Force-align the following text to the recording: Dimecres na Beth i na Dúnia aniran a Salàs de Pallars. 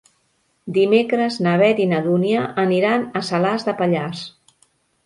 Dimecres 0.77 1.37
na 1.47 1.53
Beth 1.63 1.83
i 1.83 1.87
na 1.91 2.01
Dúnia 2.09 2.49
aniran 2.65 3.07
a 3.21 3.25
Salàs 3.33 3.71
de 3.71 3.79
Pallars. 3.85 4.27